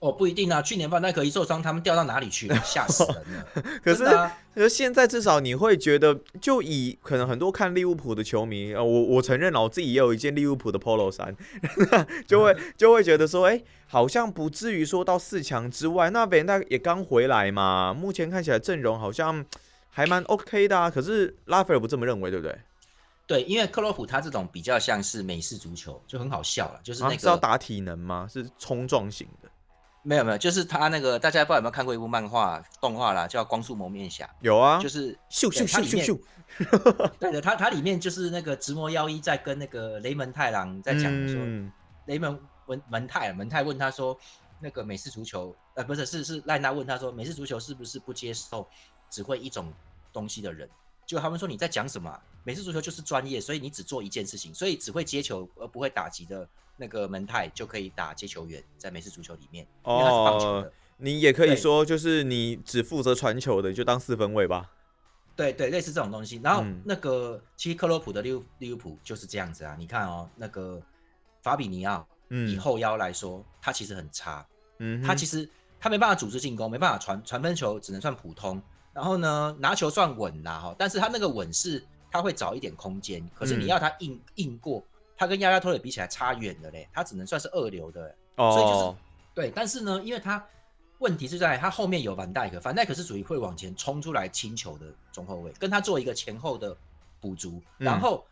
[0.00, 0.62] 哦，不一定啊！
[0.62, 2.56] 去年范戴克一受伤，他们掉到哪里去了？
[2.64, 3.46] 吓死人了！
[3.84, 11.36] 可是，啊可是现在至少你会觉得，就以可能很多看利物浦的球迷，呃，我我承认了，我自己也有一件利物浦的 Polo 衫，
[12.26, 16.08] 就会就会觉得说，哎，好像不至于说到四强之外。
[16.08, 19.44] 那范戴也刚回来嘛，目前看起来阵容好像
[19.90, 20.90] 还蛮 OK 的啊。
[20.90, 22.58] 可是拉斐尔不这么认为，对不对？
[23.26, 28.26] 对，因为克洛普他这种比较像是美式足球，就很好笑了，就是那个是要打体能吗？
[28.32, 29.49] 是冲撞型的。
[30.02, 34.24] 没有没有，就是他那个，大家不知道有没有看过一部漫画动画啦，叫《光速蒙面侠》。
[34.40, 36.20] 有啊，就是 咻咻咻咻咻。
[37.20, 41.40] 对的，他他里面就是那个直魔妖一在跟那个雷门太郎在讲说，
[42.06, 44.18] 雷蒙文门太门太问他说，
[44.58, 48.68] 那个美式足球，呃，不是是是赖纳问他说，美式足球是不是不接受
[49.08, 49.72] 只会一种
[50.12, 50.68] 东西的人？
[51.06, 52.20] 就他们说你在讲什么？
[52.44, 56.48] 美式足球就是专业，所以你只做一件事情，所以只会接球而不会打击的。
[56.82, 64.70] 那个门泰就可以打接球员，在美式足球里面，哦，你也可以说，就是你只负责传球的，就当四分位吧。
[65.36, 66.40] 对对，类似这种东西。
[66.42, 69.76] 然后那个其实克洛普的利物利物浦就是这样子啊。
[69.78, 70.80] 你看哦，那个
[71.42, 72.08] 法比尼奥，
[72.48, 74.46] 以后腰来说，他其实很差。
[74.78, 75.46] 嗯，他其实
[75.78, 78.62] 他没办法组织进攻，没办法传传分球，只能算普通。
[78.94, 84.84] 然后呢，拿球算稳啦哈，但是他那个稳是他会找一点空间，可是你要他硬硬过。
[85.16, 88.96] 他跟亚亚托雷比起来差远了嘞，他只能算是二流的，哦所以就是
[89.34, 89.52] 对。
[89.54, 90.42] 但是呢，因为他
[90.98, 96.74] 问题是在他后面有凡戴克，凡戴克是属于会往前冲出来清球的中后卫，跟他做一个前后的
[97.20, 98.26] 补足，然后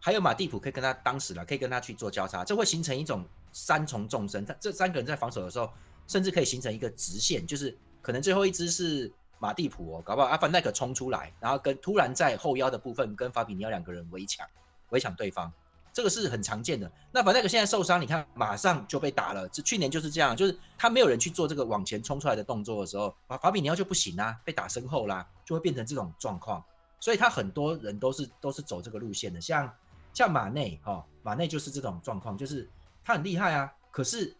[0.00, 4.44] 还有马蒂普可以跟他当时了，可以跟他去做交叉，这会形成一种三重纵深。
[4.44, 5.70] 他这三个人在防守的时候，
[6.06, 14.46] 甚至可以形成一个直线，就是可能最后一支是马蒂普哦，搞不好阿凡戴克冲出来，然后跟突然在后腰的部分跟法比尼奥两个人围抢，
[14.90, 15.52] 围抢对方。
[15.92, 16.90] 这个是很常见的。
[17.12, 19.48] 那反戴克现在受伤，你看马上就被打了。
[19.50, 26.64] 这去年就是这样，就是他没有人去做这个往前冲出来的动作的时候，法法比尼奥就不行啊，被打身后啦，就会变成这种状况。
[26.98, 29.72] 所以他很多人都是都是走这个路线的，像
[30.12, 32.68] 像马内哈，马内就是这种状况，就是
[33.04, 34.36] 他很厉害啊，可是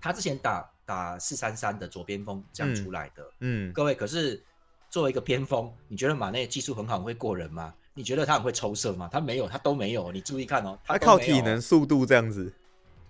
[0.00, 3.22] 他之前打打四三三的左边锋这样出来的。
[3.40, 4.42] 嗯，各位，可是
[4.90, 7.72] 作为一个边锋，你觉得马内技术很好，会过人吗？
[7.94, 9.08] 你觉得他很会抽射吗？
[9.12, 10.10] 他没有，他都没有。
[10.12, 12.52] 你注意看哦，他靠体能、速度这样子。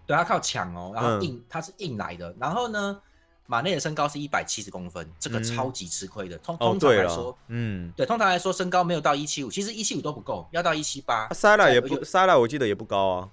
[0.04, 2.35] 对，他靠抢哦，然后硬，他是硬来的。
[2.38, 3.00] 然后呢，
[3.46, 6.37] 马内的身高是一百七十公分，这个超级吃亏的。
[6.38, 11.28] 通通常来说，嗯，对，通常来说身高没有到一七五，其实一七五都不够，要到一七八。
[11.28, 13.30] 塞拉也不，塞拉我记得也不高啊。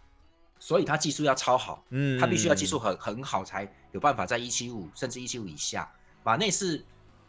[0.59, 5.89] 所以他技术要超好，嗯，他必须要技术很很好才有办法在一七五甚至一七五以下。
[6.23, 6.83] 马内是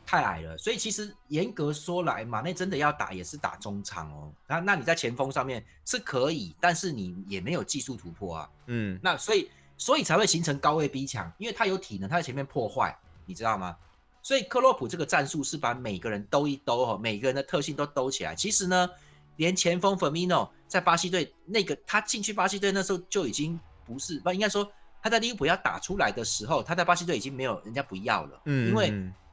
[0.05, 4.33] 太矮了，所以其实严格说来，马内真的要打也是打中场哦。
[4.49, 8.51] 那那你在前锋上面是可以，但是你也没有技术突破啊。
[8.67, 13.77] 嗯，那所以所以才会形成高位逼抢，因为他有体能，他在前面破坏，你知道吗？
[14.23, 18.35] 所以克洛普这个战术是把每个人兜一兜哦，每个人的特性都兜起来。
[18.35, 18.91] 其实呢，
[19.37, 24.71] 连前锋 Firmino 在巴西队那个他进去巴西队那时候就已经不是不应该说
[25.03, 28.93] 他在利物浦要打出来的时候，他在巴西队已经没有人家不要了，嗯，因为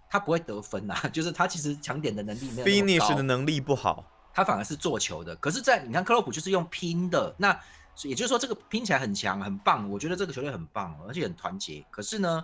[0.10, 5.36] 他不会得分啊， 就是他其实抢点的能力没有 finish 的能力不好，他反而是做球的。
[5.36, 7.58] 可是，在你看克洛普就是用拼的，那
[8.04, 11.86] 也就是说这个拼起来很强很棒，我觉得这个球队很棒，而且很团结。
[11.91, 12.43] 可是呢？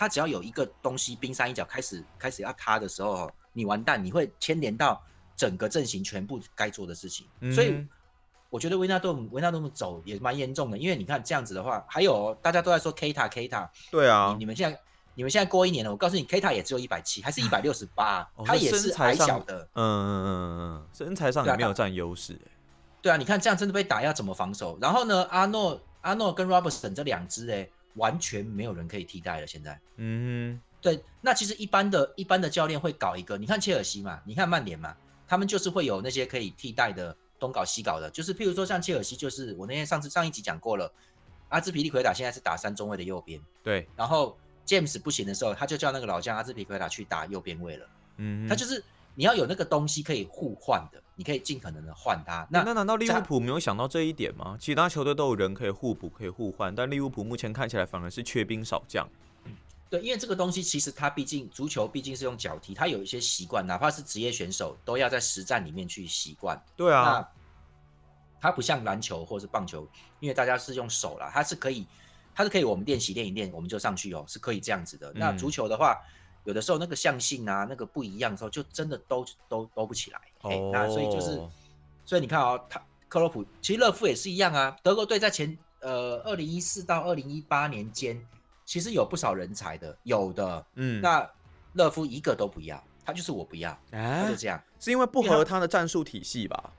[0.00, 5.02] 他只要有一个东西冰山一角开始开始要塌的时候，你完蛋，你会牵连到
[5.34, 7.26] 整个阵型全部该做的事情。
[7.52, 7.84] 所以
[8.50, 14.80] 我觉得维纳多姆维纳多姆走也蛮严重的，因为你看这样子的话，还有大家都在说 K 塔 K 塔，对啊，你们现在
[15.14, 22.38] 你们现在过一年了，我告诉你 K 塔也只有一百七，还是一百六十八，他也是矮小的，嗯嗯嗯嗯，身材上也没有占优势。
[23.02, 24.78] 对啊，你看这样真的被打要怎么防守？
[24.80, 27.68] 然后呢，阿诺阿诺跟 Robertson 这两支哎。
[27.94, 29.46] 完全没有人可以替代了。
[29.46, 34.94] 现在，嗯，对，那其实一般的一般的教练会搞一个，你看切尔西嘛，你看曼联嘛，
[35.26, 40.92] 他们就是会有那些可以替代的东搞西搞的，就是譬如说像切尔西，就是我那天上次上一集讲过了，
[41.48, 48.82] 阿兹皮利奎达现在是打三中卫的右边，对，然后 James 不行的时候，他就叫那个老将阿兹皮利奎达去打右边位了，嗯，他就是
[49.14, 51.02] 你要有那个东西可以互换的。
[51.18, 52.46] 你可以尽可能的换他。
[52.48, 54.56] 那那难道利物浦没有想到这一点吗？
[54.60, 59.04] 其他球队都有人可以互补、可以互换，但利物浦目前看起来反而是缺兵少将。
[59.90, 66.62] 对，因为这个东西其实它毕竟足球毕竟是用脚踢，它有一些习惯，哪怕是职业选手都要在实战里面去习惯。
[66.76, 67.28] 对啊，
[68.40, 69.88] 它不像篮球或是棒球，
[70.20, 71.86] 因为大家是用手啦，它是可以，
[72.34, 75.12] 它是可以我们练习练一练，我们就上去哦，是可以这样子的。
[75.14, 75.98] 那足球的话。
[76.44, 80.20] 有的时候那个象性啊，那个不一样的时候，就真的都都都不起来。
[80.40, 81.38] 哦，那所以就是，
[82.06, 84.74] 所以你看哦，他克洛普其实勒夫也是一样啊。
[84.82, 88.26] 德国队在前呃二零一四到二零一八年间，
[88.68, 90.66] 其实有不少人才的，有的。
[90.74, 91.26] 嗯，那
[91.72, 96.72] 勒夫一个都不要，他就是我不要，他就这样，是因为不合他的战术体系吧？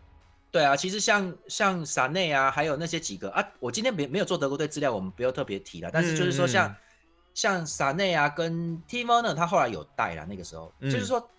[0.52, 5.90] 对啊，其实像像萨内啊，还有那些几个啊，我今天没没有做德国队资料，我们不要特别提了。
[5.92, 6.76] 但是就是说像。
[7.36, 10.26] 像萨内啊，跟 t i m o 呢，他后来有带了。
[10.26, 11.30] 那个时候，就是说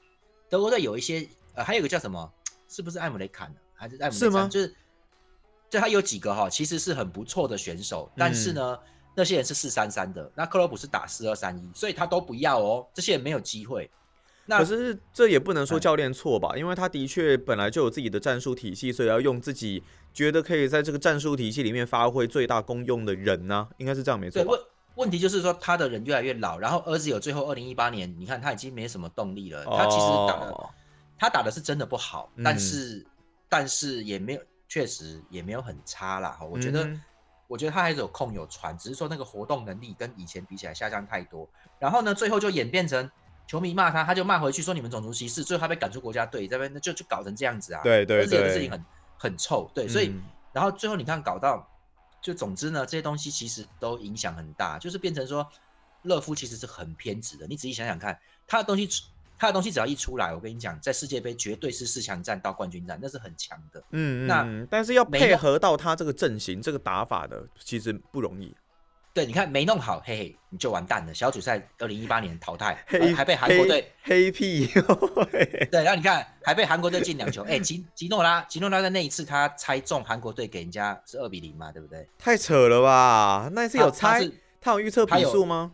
[0.48, 2.32] 德国队有一些呃，还有一个叫什么，
[2.68, 4.18] 是不是艾姆雷坎还是艾姆雷？
[4.18, 4.48] 是吗？
[4.50, 4.74] 就是，
[5.68, 8.78] 就他有几个哈，其实是很不错的选手，但是呢，
[9.14, 13.90] 那些人是四三三的，那克洛普是打四二三一，所以他都不要哦，这些人没有机会。
[14.46, 16.56] 那可是这也不能说教练错吧？
[16.56, 24.42] 因为他的确本来就有自己的战术体系，所以要用自己觉得可以在这个战术体系里面发挥最大功用的人呢，应该是这样没错。
[24.42, 24.60] 问
[24.96, 29.64] 问题就是说，他的人越来越老，然后儿子有最后二零一八年，你看他已经没什么动力了。
[29.66, 30.70] 他其实打的，
[31.16, 33.06] 他打的是真的不好，但是
[33.48, 36.30] 但是也没有，确实也没有很差啦。
[36.30, 36.90] 哈，我觉得，
[37.50, 41.48] 我觉得他还是有空有传，只是说那个活动能力跟以前比起来下降太多。
[41.80, 43.10] 然后呢，最后就演变成
[43.48, 47.82] 球迷骂他，他就骂回去说你们种族歧视，最后他被赶出国家队，这边就就搞成这样子啊。
[47.82, 48.84] 对对对，这个事情很
[49.18, 49.68] 很臭。
[49.74, 50.14] 对，所以
[50.52, 51.66] 然后最后你看搞到。
[52.22, 55.50] 就总之呢，这些东西其实都影响很大，就是变成说，
[56.02, 57.46] 乐夫其实是很偏执的。
[57.46, 58.86] 你仔细想想看，他的东西，
[59.40, 63.82] 他的东西只要一出来，我跟你讲，在世界杯绝对是四强战到冠军战，那是很强的。
[63.92, 68.54] 嗯，那但是要配合到他这个阵型、这个打法的，其实不容易。
[69.14, 71.14] 对，你看没弄好，嘿嘿，你就完蛋了。
[71.14, 72.84] 小组赛二零一八年淘汰，
[73.16, 74.66] 还被韩国队黑屁。
[74.66, 77.42] 对，然后你看还被韩国队进两球。
[77.44, 82.06] 哎，吉吉诺拉，吉诺拉在那一次他猜中韩国队给人家是二比零嘛，对不对？
[82.18, 83.48] 太扯了吧？
[83.52, 85.72] 那一次有猜，他有预测比数吗？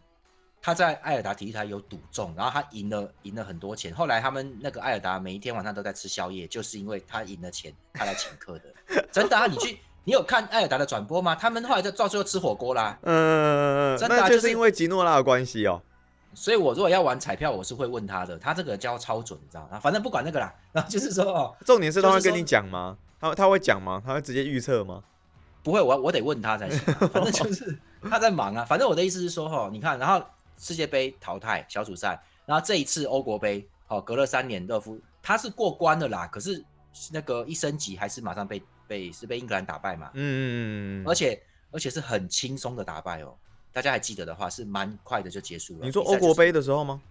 [0.67, 3.95] 他在艾尔达体育台有赌中，然后他赢了，赢了很多钱。
[3.95, 8.65] 后来他们那个艾尔达每一天晚上都在吃宵夜，就是因为他赢了钱，他来请客的。
[9.13, 9.79] 真的啊，你去。
[10.03, 11.37] 你有看艾尔达的转播吗？
[11.37, 12.99] 他们后来就到最后吃火锅啦。
[13.03, 15.81] 嗯，真的就是因为吉诺拉的关系哦。
[16.35, 18.37] 所以我如果要玩彩票，我是会问他的。
[18.37, 19.79] 他这个教超准，你知道吗？
[19.79, 20.53] 反正不管那个啦。
[20.73, 22.97] 然后就是说哦， 重点是他会跟你讲吗？
[23.21, 24.03] 他他会讲吗？
[24.05, 25.01] 他会直接预测吗？
[25.63, 26.81] 不会，我我得问他才行。
[26.95, 27.79] 反正就是
[28.11, 28.65] 他在忙啊。
[28.65, 30.25] 反正我的意思是说哈，你看，然后
[30.59, 36.27] 世界杯淘汰小组赛，然后这一次欧国杯，哦，隔了三年，热夫他是过关的啦。
[36.27, 36.65] 可是
[37.13, 38.63] 那个一升级还是马上被。
[38.89, 40.13] 被是被英格兰打败嘛？
[40.15, 41.43] 嗯嗯嗯而且
[41.73, 43.37] 而且是很轻松的打败哦。
[43.73, 45.85] 大家还记得的话，是蛮快的就结束了。
[45.85, 47.03] 你说欧国杯的时候吗？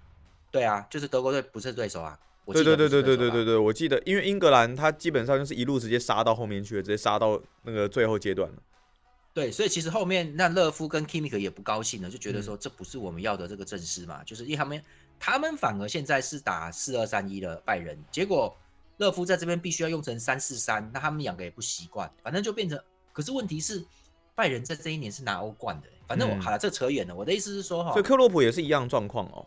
[0.50, 2.18] 对啊，就是德国队不是对手啊。
[2.46, 8.56] 对对对对对对对对，我记得，因为英格兰他基本上就是一路直接杀到后面去了，直接杀到那个最后阶段了。
[9.36, 14.82] 对，所以其实后面那勒夫跟 Kimmich 也不高兴了，就觉得说这不是我们要的这个阵势嘛，就是因为他们
[15.20, 18.58] 他们反而现在是打四二三一的拜仁，结果
[18.96, 22.82] 勒夫在这边必须要用成三四三，那他们两个也不习惯，反正就变成。
[23.12, 23.86] 可是问题是，
[24.36, 27.14] 拜仁在这一年是拿欧冠的，反正我好了，这扯远了。
[27.14, 29.46] 我的意思是说哈，所以克洛普也是一样状况哦。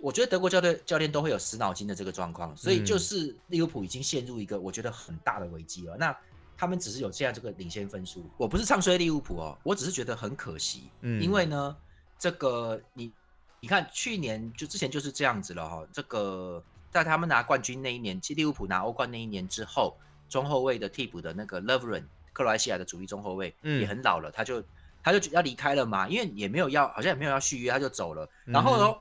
[0.00, 5.96] 我觉得德国教练教练都会有死脑筋的这个状况，所以就是利物浦已经陷入一个我觉得很大的危机了。
[5.96, 6.16] 那
[6.62, 10.88] 他们只是有这样这个领先分数，我不是唱衰利物浦哦，我只是觉得很可惜。
[11.00, 11.76] 嗯，因为呢，
[12.16, 13.12] 这个你
[13.58, 15.84] 你看去年就之前就是这样子了哈。
[15.92, 19.96] 这个在他们拿冠军那一年，利物浦拿欧冠那一年之后，
[20.28, 24.62] 中后卫的替补的那个 Lovren，克罗埃西亚的主力中后卫也很老了，他就
[25.02, 28.28] 他就要离开了嘛，因为也没有要，好像也没有要续约，他就走了。
[28.44, 28.96] 然后呢？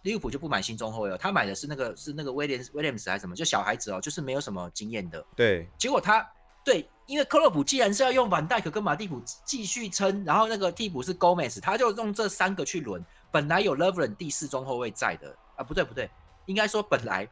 [0.00, 3.36] 利物浦就不买新中后卫了，他买的是那个是那个威廉威廉姆斯还是什么？
[3.36, 5.22] 就小孩子哦，就是没有什么经验的。
[5.36, 6.26] 对，结果他
[6.64, 13.04] 对，因为克洛普既然是要用板戴克跟马蒂普继续撑，然后那个替补是 Gomez，他就用这三个去轮。
[13.30, 16.10] 本来有 Lovren 第四中后卫在的啊，不对不对，
[16.46, 17.28] 应该说本来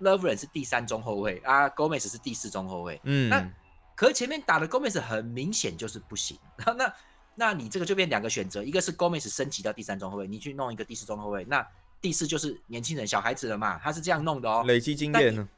[0.00, 3.00] Lovren 是第三中后卫啊，Gomez 是第四中后卫。
[3.04, 3.48] 嗯，那
[3.94, 6.94] 可是前面打的 Gomez 很明显就是不行，然 后那
[7.34, 11.66] 那你这个就变两个选择，一个是 Gomez 升级到第三中后卫，你去弄一个第四中后卫，那。
[12.00, 15.48] 第四就是年轻人、小孩子了嘛，他是这样弄的哦，累积经验呢。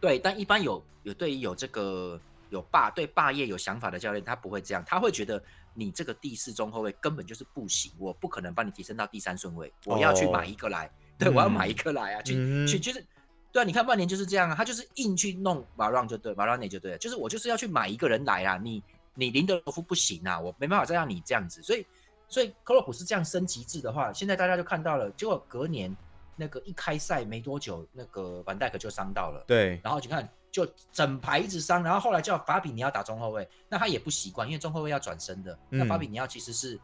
[0.00, 2.20] 对，但一般有有对于有这个
[2.52, 5.42] 有霸对霸业有想法的教练，他不会这样，他会觉得
[5.74, 10.88] 你这个第四中后卫根本就是不行，我不可能帮你提升到第三顺位，我要去买一个来，
[11.18, 12.34] 对我要买一个来啊，去
[12.68, 13.04] 去就是，
[13.50, 18.82] 对啊，你看曼联就是这样啊，他就是硬去弄马让就对，马让内就对了，就是我就是要去买一个人来啊，你
[19.14, 21.84] 你林德罗夫不行啊，我没办法再让你这样子，所以。
[22.28, 25.94] 所以克洛普是这样升级制的话，现在大家就看到了，结果隔年
[26.34, 29.44] 那个一开赛没多久，那个范戴克就伤到了。
[29.46, 36.78] 对，然后你看就整排一直伤，然后后来叫法比尼奥打中后卫，那他也不习惯，因为中后卫要转身的，那法比尼奥其实是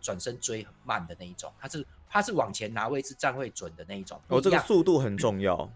[0.00, 4.20] 转身追很慢的那一种，他是他是往前拿位置站位准的那一种。
[4.28, 5.70] 哦，这个速度很重要。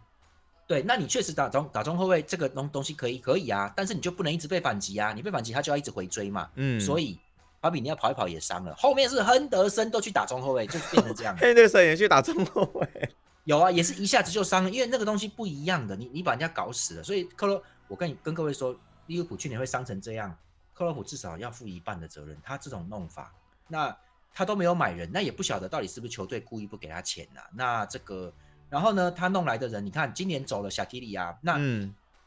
[0.67, 6.51] 对，那你确实打中打中后卫这个东东西可以可以啊，但是你就不能一直被反击啊，你被反击他就要一直回追嘛。
[6.57, 7.19] 嗯，所以。
[7.59, 11.35] 法比尼奥跑一跑也伤了，后面是亨德森都去打中后卫，就变成这样。
[11.41, 12.87] 亨德森也去打中后卫，
[13.47, 17.03] 有啊，也是一下子就伤了，因为那个东西不一样的，你你把人家搞死了。
[17.03, 20.37] 所以克洛，我跟你跟各位说，利物浦去年会伤成这样，
[20.75, 22.37] 克洛普至少要负一半的责任。
[22.43, 23.33] 他这种弄法，
[23.69, 23.97] 那
[24.35, 27.41] 他都没有买人，那也不晓得到底是不是球队故意不给他钱呐？
[27.55, 28.33] 那这个，
[28.69, 31.59] 然后呢，他弄来的人，你看今年走了小基里啊，那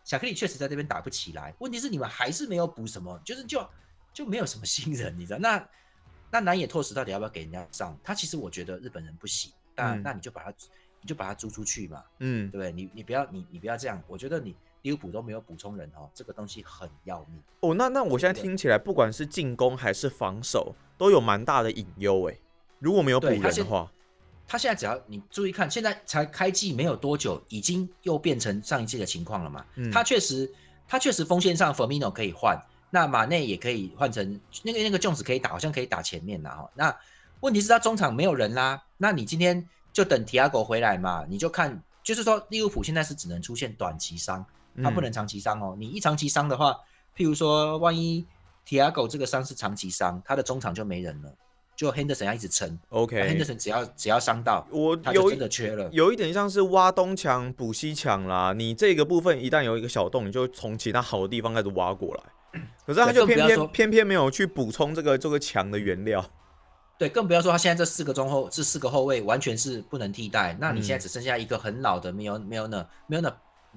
[0.04, 1.54] 小克里确实在这边打不起来。
[1.60, 3.64] 问题是你们还是没有补什么，就是就。
[4.12, 5.38] 就没有什么新人，你知道？
[5.40, 5.70] 那
[6.32, 7.96] 那南野拓实到底要不要给人家上？
[8.04, 10.52] 他其实我觉得日本人不行，但那你就把他
[11.02, 12.72] 你就把它租出去嘛，嗯，对不对？
[12.72, 17.74] 你你不要你你不要这样，我觉得你利物浦都没有补充人哦，这个东西很要命哦。
[17.76, 22.38] 那那我现在听起来，不管是进攻还是防守，都有蛮大的隐忧哎。
[22.80, 23.92] 如果没有补人的话，
[24.48, 29.66] 他现在只要你注意看，现在才开季没有多久，已经又变成上一季的情况了嘛？
[29.92, 30.52] 他确实
[30.88, 32.60] 他确实锋线上 Firmino 可以换。
[32.92, 36.68] 那马内也可以换成那个那个琼斯可以打，好像可以打前面的哈。
[36.74, 36.98] 那
[37.42, 38.82] 问题是他中场没有人啦。
[38.98, 41.26] 那你今天就等提亚狗回来嘛？
[41.28, 44.46] 你就看，就是说利物浦现在是只能出现短期伤，
[44.84, 45.76] 他不能长期伤哦。
[45.78, 46.76] 你一长期伤的话，
[47.16, 48.26] 譬如说万一
[48.66, 51.34] 提亚狗这个伤是长期伤，他的中场就没人了，
[51.76, 52.78] 就 Henderson 要一直撑。
[52.90, 58.54] OK，Henderson 只要只要伤到，我有真的缺了，有一点像是挖东墙补西墙啦。
[58.56, 62.24] 你这个部分一旦有一个小洞，你就从其他好的地方开始挖过来。
[62.84, 66.26] 可是他就偏偏偏偏没有去补充这个这个墙的原料，
[67.00, 70.56] 对，更不要说他现在这四个中后这四个后卫完全是不能替代。
[70.60, 73.34] 那你现在只剩下一个很老的，没有没有呢没有呢，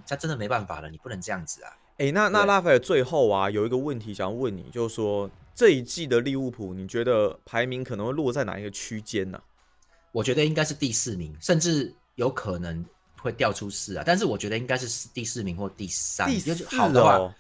[0.07, 1.71] 他真的没办法了，你不能这样子啊！
[1.99, 9.41] 哎，那那拉斐尔最后啊有一个问题想要问你，就是说这一季的利物浦，你觉得排名可能会落在哪一个区间呢？
[10.11, 12.85] 我觉得应该是第四名，甚至有可能
[13.19, 14.03] 会掉出四啊。
[14.05, 17.35] 但是我觉得应该是第四名或第三，第四好的话。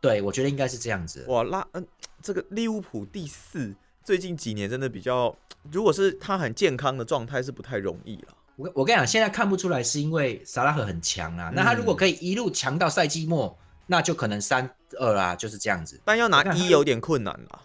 [0.00, 1.24] 对，我觉得应该是这样子。
[1.28, 1.86] 哇，拉嗯，
[2.22, 3.74] 这个利物浦第四，
[4.08, 5.36] 最近几年真的比较，
[5.70, 8.28] 如果是他很健康的状态，是不太容易了。
[8.56, 11.52] 我我跟你讲，现在看不出来，是因为萨拉赫很强啊。
[11.54, 13.54] 那他如果可以一路强到赛季末，
[13.86, 16.00] 那就可能三二啦，就是这样子。
[16.06, 17.60] 但要拿一有点困难了。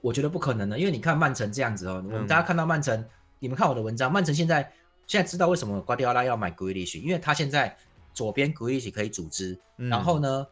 [0.00, 3.04] 我觉得不可能的，因为你看曼城这样子哦，我们大家看到曼城，
[3.38, 4.72] 你们看我的文章，曼城现在
[5.06, 7.76] 现在知道为什么瓜迪奥拉要买格里奇，因为他现在
[8.14, 10.46] 左边格里奇可以组织，然后呢。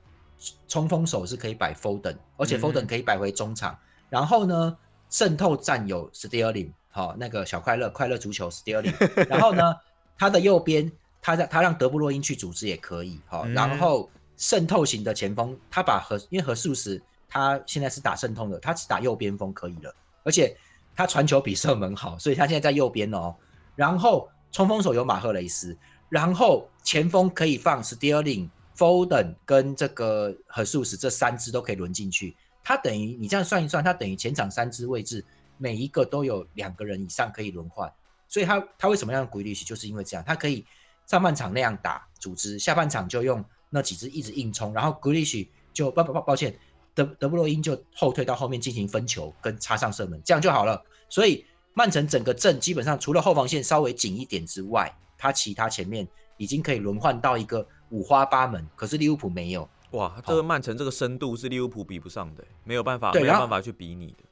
[0.69, 3.79] 冲锋手是可以摆 Foden，而且 Foden 可以摆回中场。
[4.09, 4.75] 然后呢，
[5.11, 8.95] 渗透战有 Sterling，好，那个小快乐快乐足球 Sterling。
[9.29, 9.75] 然后呢，
[10.17, 10.91] 他的右边，
[11.21, 13.45] 他让他让德布洛因去组织也可以，好。
[13.49, 20.57] 然后渗透型的前锋，他把和因为和素斯他现在是打渗透的，他只打右边锋可以了，而且
[20.95, 23.35] 他传球比射门好，所以他现在在右边哦。
[23.77, 25.77] 然后冲锋手有马赫雷斯，
[26.09, 32.37] 然后前锋可以放 Sterling、Foden 跟这个和苏斯这三支都可以轮进去。
[32.63, 35.25] 他等于你这样算一算，他等于前场三支位置
[35.59, 37.93] 每一个都有两个人以上可以轮换，
[38.29, 40.65] 所以他他为什么要鼓励就是因为这样，他可以
[41.07, 46.59] 上半场那样打组织，下半场就用那几支一直硬冲，然后 Grealish 就抱抱抱歉。
[46.93, 50.85] 德德布洛因就后退到后面进行分球跟插上射门，这样就好了。
[51.09, 56.07] 所以曼城整个阵基本上除了后防线稍微紧一点之外，他其他前面
[56.37, 58.67] 已经可以轮换到一个五花八门。
[58.75, 64.25] 可是利物浦没有，哇，这个曼城这个深度是利物浦比不上的，没有办法，没有办法去比拟的。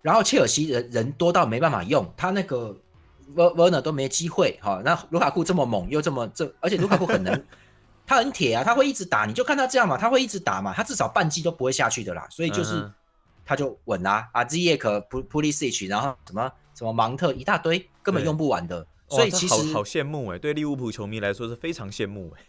[0.00, 2.76] 然后切尔西人人多到没办法用，他那个
[3.34, 4.82] Werner 都没机会哈。
[4.84, 7.32] 那卢卡库这么猛又这么这，而且卢卡库很能。
[8.04, 12.90] 他很铁啊，他会一直打，你就看他这样嘛，他会一直打嘛，他至少半季都不会下去的啦，所以就是
[13.44, 22.42] 他就稳啦啊，Z 叶可普普利斯奇，然后什么什么芒特一大堆，根本用不完的，所以其实好羡慕哎，对利物浦球迷来说是非常羡慕哎，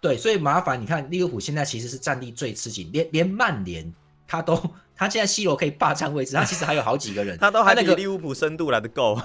[0.00, 3.92] 对，所以麻烦你看利物浦现在其实是战力最吃紧，连连曼联
[4.26, 4.54] 他都
[4.94, 9.20] 他现在 C 罗可以霸占位置，他其实还有好几个人， 他都还那个利物浦深度来的够。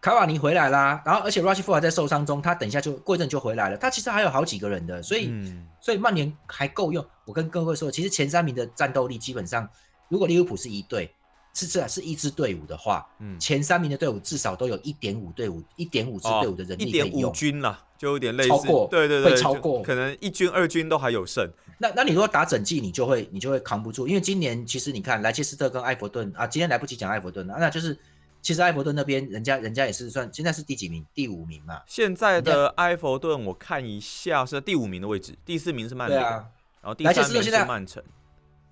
[0.00, 3.76] 卡瓦尼回来啦，然后而且 Rushford 还在受伤中，他等一下就过一阵就回来了。
[3.76, 5.30] 他其实还有好几个人的，所以
[5.78, 7.04] 所以曼联还够用。
[7.26, 9.68] 我跟各位说，其实前三名的战斗力基本上，
[10.08, 11.14] 如果利物浦是一队，
[11.52, 17.06] 是这是一支队伍的话，嗯，前三名的队伍至少都有一点五队伍，一点五支队伍的人力可以用。
[17.08, 21.50] 一点五军啦，就有点类似，超过，对对对，会超过，可能一军二军都还有剩。
[21.78, 27.96] 那那你如果打整季，你就会你就会扛不住，因为今年其实你看莱切斯特跟埃弗顿啊，今天来不及讲埃弗顿了，那就是。
[28.42, 31.04] 其实埃弗顿那边，人家人家也是算现在是第几名？
[31.12, 31.82] 第五名嘛。
[31.86, 36.46] 现在的埃弗顿，我看一下是第五名的位置，第四名是曼联，然
[36.84, 38.02] 后第三名是曼城。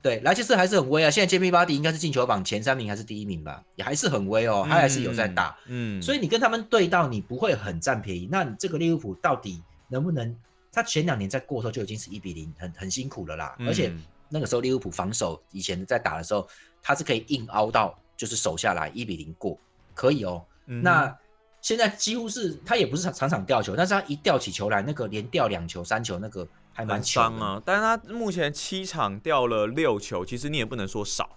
[0.09, 1.11] 对，莱切斯还是很威啊！
[1.11, 3.63] 现在杰米巴迪应该是进球榜前三名还是第一名吧？
[3.77, 5.57] 也还是很威哦，他还是有在打。
[5.67, 8.27] 嗯，所以你跟他们对到，你不会很占便宜。
[8.31, 10.35] 那你这个利物浦到底能不能？
[10.73, 13.57] 他前两年在过的时候就已经是一比零，很很辛苦了啦。
[13.61, 13.93] 而且
[14.29, 16.49] 那个时候利物浦防守以前在打的时候，
[16.83, 17.99] 他是可以硬凹到。
[18.19, 19.57] 就是守下来一比零过，
[19.95, 20.45] 可以哦。
[20.65, 21.17] 那
[21.63, 26.45] 现在几乎是他也不是场场吊球，但是他一吊起球来，那个连吊两球、三球，那个
[26.79, 27.61] 还蛮伤啊。
[27.65, 31.29] 但是他目前七场掉了六球，其实你也不能说少。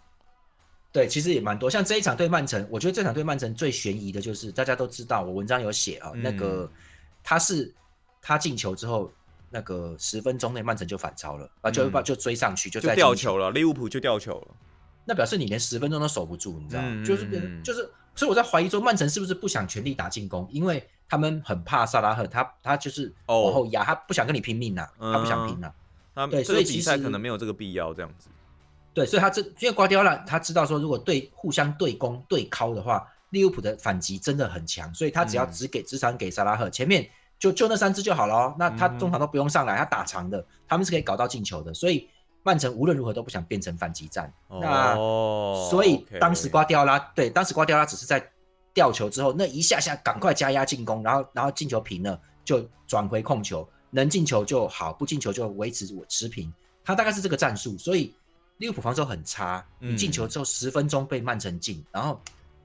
[0.91, 1.67] 对，其实也蛮多。
[1.67, 6.69] 像这一场对曼城，我觉得这场对曼城最悬疑的就是大家都知道，我文章有写啊，那个
[7.23, 7.73] 他是
[8.21, 9.11] 他进球之后，
[9.49, 14.47] 那个十分钟内曼城就反超了啊，就就追上去就就掉球了，利物浦就掉球了。
[15.05, 17.03] 那表示你连十分钟都守不住，你知道吗？
[17.03, 17.25] 就是
[17.63, 17.89] 就是，
[18.21, 25.73] 所以我在怀疑说，曼城是不是不想全力打进攻，因为他们很怕萨拉赫，他他就是往后压，他不想跟你拼命呐，他不想拼呐。
[26.29, 28.29] 对，所以比赛可能没有这个必要这样子。
[28.93, 37.09] 对，所以他这因为瓜迪奥拉他知道说，如果对互相对攻对敲的话，利物浦的反击真的很强，所以他只要只给只想给萨拉赫，前面
[37.39, 42.07] 就就那三支就好了，那他中场都不用上来，他打长的，他们是可以搞到进球的，所以。
[42.43, 44.95] 曼城无论如何都不想变成反击战，那
[45.69, 48.31] 所以当时瓜迪奥拉对，当时瓜迪奥拉只是在
[48.73, 56.51] 吊球之后那一下下赶快加压进攻，然后然后进球平了就转回控球，能进球就好，不进球就维持持平，
[56.83, 57.77] 他大概是这个战术。
[57.77, 58.11] 所以
[58.57, 62.19] 利物浦防守很差，你进球之后十分钟被曼城进，然后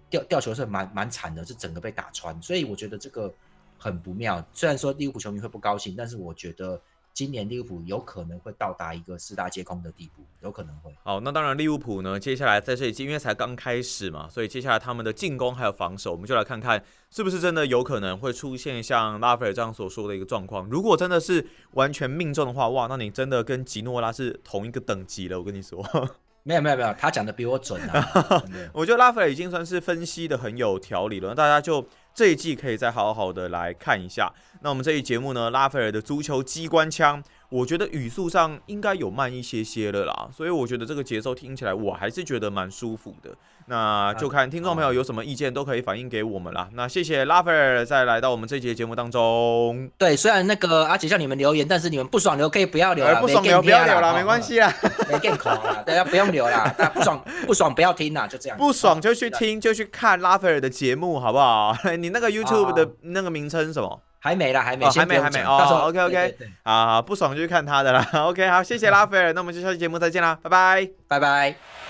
[0.09, 3.31] 吊吊球是蛮蛮惨的，是整个被打穿，所以我觉得这个
[3.77, 4.43] 很不妙。
[4.55, 6.81] 虽然说利物浦球迷会不高兴，但是我觉得。
[7.17, 10.95] 今年利物浦有可能会到达一个四大皆空的地步，有可能会。
[11.03, 20.69] 好，那当然利物浦呢，接下来在这里因为才刚开始嘛，所以接下来他们的进攻还有防守，我们就来看看是不是真的有可能会出现像拉斐尔这样所说的一个状况。
[20.69, 25.39] 如果真的是完全命中的话，哇，那你真的跟吉诺拉是同一个等级了。
[25.39, 25.83] 我跟你说，
[26.45, 28.45] 没有没有没有，他讲的比我准啊。
[28.75, 31.89] 我觉得拉斐尔已经算是分析的很有条理了，大家就。
[32.17, 34.33] 这一季可以再好好的来看一下。
[34.63, 43.31] 那我们这一节目呢，拉斐尔的足球机关枪，我觉得语速上应该有慢一些些了啦，所以我觉得这个节奏听起来我还是觉得蛮舒服的。
[43.69, 46.69] 那就看听众朋友有什么意见都可以反映给我们啦。
[46.75, 49.91] 那谢谢拉斐尔再来到我们这节节目当中。
[49.99, 54.73] 对，虽然那个阿姐叫你们留言，但是你们不爽留可以不要留了，不爽留不要留了，没关系啦，
[55.11, 58.57] 没更口了，大家不用留啦， 不爽不爽不要听啦，就这样。
[58.57, 61.77] 不爽就去听，就去看拉斐尔的节目，好不好？
[61.99, 64.01] 你那个 YouTube 的那个名称什么？
[64.27, 65.87] 还没啦，还没，还没，还没哦。
[65.89, 68.05] OK OK，好，不爽就去看他的啦。
[68.27, 71.86] OK，好，谢谢拉斐尔，那我们就下期节目再见啦，拜拜，拜拜。